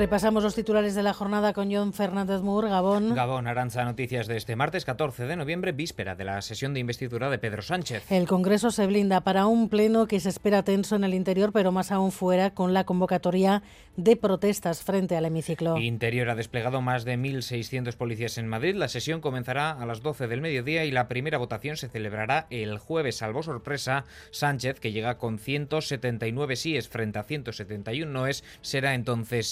[0.00, 3.14] Repasamos los titulares de la jornada con John Fernández Mur, Gabón.
[3.14, 7.28] Gabón, Aranza, noticias de este martes 14 de noviembre, víspera de la sesión de investidura
[7.28, 8.10] de Pedro Sánchez.
[8.10, 11.70] El Congreso se blinda para un pleno que se espera tenso en el interior, pero
[11.70, 13.62] más aún fuera, con la convocatoria
[13.98, 15.76] de protestas frente al hemiciclo.
[15.76, 18.76] Interior ha desplegado más de 1.600 policías en Madrid.
[18.76, 22.78] La sesión comenzará a las 12 del mediodía y la primera votación se celebrará el
[22.78, 23.16] jueves.
[23.16, 29.46] Salvo sorpresa, Sánchez, que llega con 179 síes frente a 171 noes, será entonces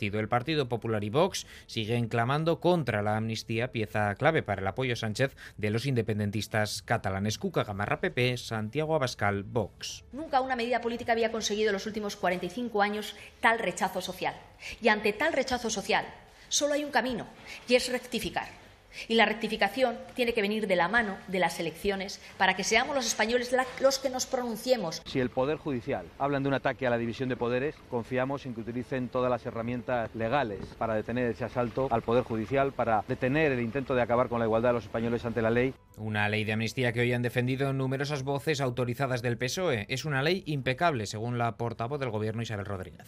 [0.00, 4.94] el Partido Popular y Vox siguen clamando contra la amnistía, pieza clave para el apoyo
[4.94, 7.38] a Sánchez de los independentistas catalanes.
[7.38, 10.04] Cuca Gamarra PP, Santiago Abascal, Vox.
[10.12, 14.34] Nunca una medida política había conseguido en los últimos 45 años tal rechazo social.
[14.80, 16.06] Y ante tal rechazo social,
[16.48, 17.26] solo hay un camino,
[17.68, 18.61] y es rectificar
[19.08, 22.94] y la rectificación tiene que venir de la mano de las elecciones para que seamos
[22.94, 25.02] los españoles los que nos pronunciemos.
[25.06, 28.54] Si el Poder Judicial hablan de un ataque a la división de poderes, confiamos en
[28.54, 33.52] que utilicen todas las herramientas legales para detener ese asalto al Poder Judicial, para detener
[33.52, 35.74] el intento de acabar con la igualdad de los españoles ante la ley.
[35.96, 39.86] Una ley de amnistía que hoy han defendido numerosas voces autorizadas del PSOE.
[39.88, 43.06] Es una ley impecable, según la portavoz del Gobierno Isabel Rodríguez.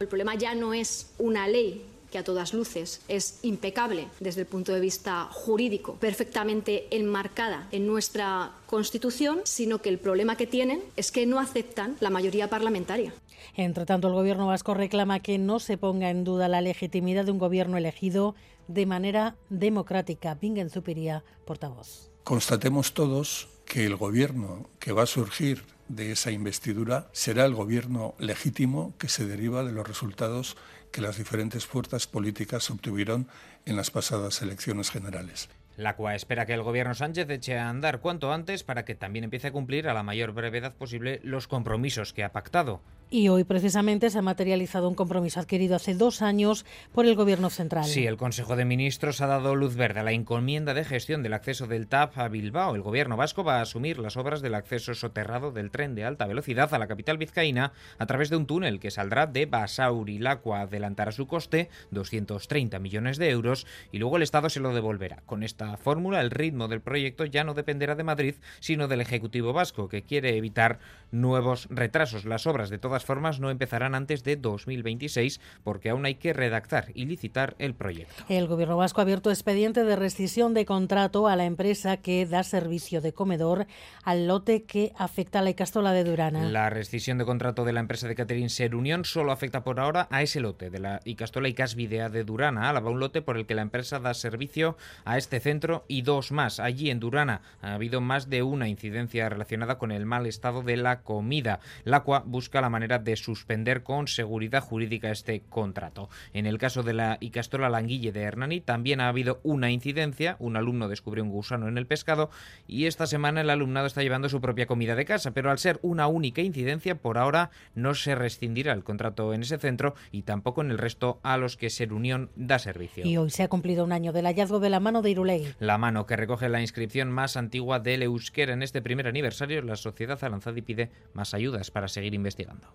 [0.00, 1.84] El problema ya no es una ley
[2.14, 7.88] que a todas luces es impecable desde el punto de vista jurídico, perfectamente enmarcada en
[7.88, 13.12] nuestra Constitución, sino que el problema que tienen es que no aceptan la mayoría parlamentaria.
[13.56, 17.32] Entre tanto, el Gobierno vasco reclama que no se ponga en duda la legitimidad de
[17.32, 18.36] un Gobierno elegido
[18.68, 20.34] de manera democrática.
[20.34, 22.10] Bingen Zupiría, portavoz.
[22.24, 28.14] Constatemos todos que el Gobierno que va a surgir de esa investidura será el Gobierno
[28.18, 30.56] legítimo que se deriva de los resultados
[30.90, 33.28] que las diferentes fuerzas políticas obtuvieron
[33.66, 35.48] en las pasadas elecciones generales.
[35.76, 39.24] La CUA espera que el gobierno Sánchez eche a andar cuanto antes para que también
[39.24, 42.80] empiece a cumplir a la mayor brevedad posible los compromisos que ha pactado.
[43.10, 47.50] Y hoy precisamente se ha materializado un compromiso adquirido hace dos años por el Gobierno
[47.50, 47.84] central.
[47.84, 51.34] Sí, el Consejo de Ministros ha dado luz verde a la encomienda de gestión del
[51.34, 52.74] acceso del TAP a Bilbao.
[52.74, 56.26] El Gobierno vasco va a asumir las obras del acceso soterrado del tren de alta
[56.26, 60.18] velocidad a la capital vizcaína a través de un túnel que saldrá de Basauri.
[60.18, 65.22] La adelantará su coste, 230 millones de euros, y luego el Estado se lo devolverá.
[65.26, 69.52] Con esta fórmula, el ritmo del proyecto ya no dependerá de Madrid, sino del Ejecutivo
[69.52, 70.78] vasco, que quiere evitar
[71.10, 72.24] nuevos retrasos.
[72.24, 76.90] Las obras de todas formas no empezarán antes de 2026 porque aún hay que redactar
[76.94, 78.24] y licitar el proyecto.
[78.28, 82.42] El Gobierno vasco ha abierto expediente de rescisión de contrato a la empresa que da
[82.42, 83.66] servicio de comedor
[84.02, 86.44] al lote que afecta a la Icastola de Durana.
[86.44, 90.08] La rescisión de contrato de la empresa de catering Ser Unión solo afecta por ahora
[90.10, 92.68] a ese lote de la Icastola y Casvidea de Durana.
[92.68, 96.32] Álava, un lote por el que la empresa da servicio a este centro y dos
[96.32, 96.60] más.
[96.60, 100.76] Allí en Durana ha habido más de una incidencia relacionada con el mal estado de
[100.76, 101.60] la comida.
[101.84, 106.10] La CUA busca la manera de suspender con seguridad jurídica este contrato.
[106.32, 110.56] En el caso de la Icastola Languille de Hernani también ha habido una incidencia, un
[110.56, 112.30] alumno descubrió un gusano en el pescado
[112.66, 115.78] y esta semana el alumnado está llevando su propia comida de casa, pero al ser
[115.82, 120.60] una única incidencia por ahora no se rescindirá el contrato en ese centro y tampoco
[120.60, 123.06] en el resto a los que Ser Unión da servicio.
[123.06, 125.54] Y hoy se ha cumplido un año del hallazgo de la mano de Irulei.
[125.58, 129.76] La mano que recoge la inscripción más antigua del euskera en este primer aniversario, la
[129.76, 132.73] sociedad alanzada y pide más ayudas para seguir investigando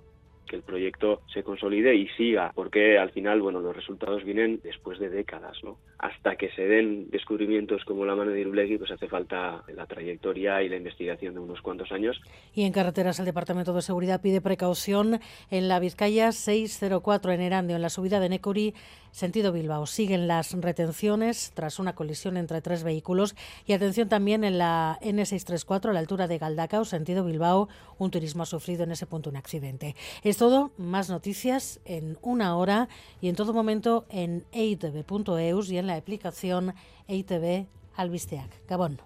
[0.49, 4.99] que el proyecto se consolide y siga, porque al final, bueno, los resultados vienen después
[4.99, 5.77] de décadas, ¿no?
[5.99, 10.63] Hasta que se den descubrimientos como la mano de Irulegui, pues hace falta la trayectoria
[10.63, 12.19] y la investigación de unos cuantos años.
[12.53, 15.19] Y en carreteras, el Departamento de Seguridad pide precaución
[15.51, 18.73] en la Vizcaya 604 en Erandio, en la subida de Necuri,
[19.11, 19.85] sentido Bilbao.
[19.85, 25.89] Siguen las retenciones tras una colisión entre tres vehículos y atención también en la N634
[25.89, 27.67] a la altura de Galdacao, sentido Bilbao.
[27.97, 29.95] Un turismo ha sufrido en ese punto un accidente
[30.39, 32.87] todo, más noticias en una hora
[33.19, 36.73] y en todo momento en eitv.eus y en la aplicación
[37.07, 38.65] EITV Albisteac.
[38.67, 39.01] Gabón.